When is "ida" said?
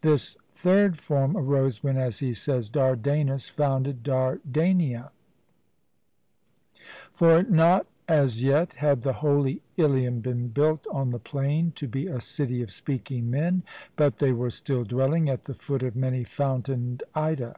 17.14-17.54